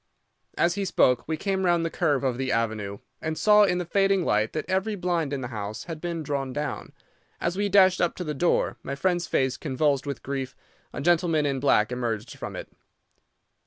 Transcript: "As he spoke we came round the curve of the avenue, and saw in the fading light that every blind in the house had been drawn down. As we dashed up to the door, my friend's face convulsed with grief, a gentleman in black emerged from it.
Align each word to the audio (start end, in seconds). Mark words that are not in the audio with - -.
"As 0.57 0.73
he 0.73 0.83
spoke 0.83 1.27
we 1.27 1.37
came 1.37 1.63
round 1.63 1.85
the 1.85 1.91
curve 1.91 2.23
of 2.23 2.39
the 2.39 2.51
avenue, 2.51 2.97
and 3.21 3.37
saw 3.37 3.61
in 3.65 3.77
the 3.77 3.85
fading 3.85 4.25
light 4.25 4.51
that 4.53 4.67
every 4.67 4.95
blind 4.95 5.31
in 5.31 5.41
the 5.41 5.49
house 5.49 5.83
had 5.83 6.01
been 6.01 6.23
drawn 6.23 6.51
down. 6.51 6.91
As 7.39 7.55
we 7.55 7.69
dashed 7.69 8.01
up 8.01 8.15
to 8.15 8.23
the 8.23 8.33
door, 8.33 8.77
my 8.81 8.95
friend's 8.95 9.27
face 9.27 9.57
convulsed 9.57 10.07
with 10.07 10.23
grief, 10.23 10.55
a 10.91 11.01
gentleman 11.01 11.45
in 11.45 11.59
black 11.59 11.91
emerged 11.91 12.35
from 12.35 12.55
it. 12.55 12.67